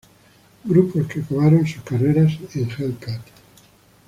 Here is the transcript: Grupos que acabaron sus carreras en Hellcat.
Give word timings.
Grupos 0.65 1.05
que 1.05 1.19
acabaron 1.19 1.67
sus 1.67 1.83
carreras 1.83 2.31
en 2.55 2.67
Hellcat. 2.71 3.21